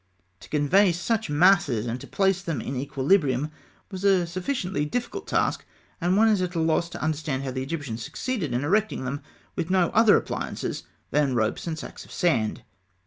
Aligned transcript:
To 0.39 0.49
convey 0.49 0.91
such 0.93 1.29
masses, 1.29 1.85
and 1.85 2.01
to 2.01 2.07
place 2.07 2.41
them 2.41 2.59
in 2.59 2.75
equilibrium, 2.75 3.51
was 3.91 4.03
a 4.03 4.25
sufficiently 4.25 4.83
difficult 4.83 5.27
task, 5.27 5.63
and 6.01 6.17
one 6.17 6.27
is 6.27 6.41
at 6.41 6.55
a 6.55 6.59
loss 6.59 6.89
to 6.89 7.03
understand 7.03 7.43
how 7.43 7.51
the 7.51 7.61
Egyptians 7.61 8.03
succeeded 8.03 8.51
in 8.51 8.63
erecting 8.63 9.05
them 9.05 9.21
with 9.55 9.69
no 9.69 9.89
other 9.89 10.17
appliances 10.17 10.81
than 11.11 11.35
ropes 11.35 11.67
and 11.67 11.77
sacks 11.77 12.03
of 12.03 12.11
sand. 12.11 12.63